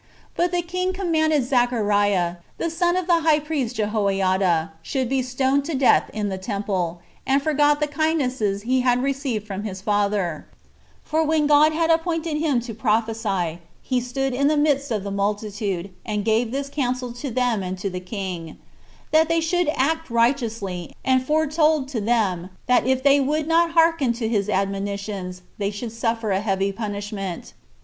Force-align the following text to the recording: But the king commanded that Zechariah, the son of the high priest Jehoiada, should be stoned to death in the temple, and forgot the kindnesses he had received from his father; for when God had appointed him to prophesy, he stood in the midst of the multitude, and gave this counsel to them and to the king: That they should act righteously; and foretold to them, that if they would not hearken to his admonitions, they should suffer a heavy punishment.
But 0.35 0.51
the 0.51 0.63
king 0.63 0.93
commanded 0.93 1.43
that 1.43 1.47
Zechariah, 1.67 2.37
the 2.57 2.71
son 2.71 2.97
of 2.97 3.05
the 3.05 3.19
high 3.19 3.37
priest 3.37 3.75
Jehoiada, 3.75 4.71
should 4.81 5.07
be 5.07 5.21
stoned 5.21 5.63
to 5.65 5.75
death 5.75 6.09
in 6.11 6.29
the 6.29 6.39
temple, 6.39 7.01
and 7.27 7.39
forgot 7.39 7.79
the 7.79 7.85
kindnesses 7.85 8.63
he 8.63 8.81
had 8.81 9.03
received 9.03 9.45
from 9.45 9.61
his 9.63 9.79
father; 9.79 10.47
for 11.03 11.23
when 11.23 11.45
God 11.45 11.71
had 11.71 11.91
appointed 11.91 12.37
him 12.37 12.59
to 12.61 12.73
prophesy, 12.73 13.59
he 13.83 14.01
stood 14.01 14.33
in 14.33 14.47
the 14.47 14.57
midst 14.57 14.89
of 14.89 15.03
the 15.03 15.11
multitude, 15.11 15.91
and 16.03 16.25
gave 16.25 16.49
this 16.51 16.67
counsel 16.67 17.13
to 17.13 17.29
them 17.29 17.61
and 17.61 17.77
to 17.77 17.87
the 17.87 17.99
king: 17.99 18.57
That 19.11 19.29
they 19.29 19.39
should 19.39 19.69
act 19.75 20.09
righteously; 20.09 20.95
and 21.05 21.23
foretold 21.23 21.87
to 21.89 22.01
them, 22.01 22.49
that 22.65 22.87
if 22.87 23.03
they 23.03 23.19
would 23.19 23.47
not 23.47 23.73
hearken 23.73 24.13
to 24.13 24.27
his 24.27 24.49
admonitions, 24.49 25.43
they 25.59 25.69
should 25.69 25.91
suffer 25.91 26.31
a 26.31 26.39
heavy 26.41 26.71
punishment. 26.71 27.53